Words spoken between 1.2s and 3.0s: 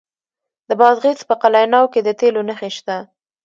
په قلعه نو کې د تیلو نښې شته.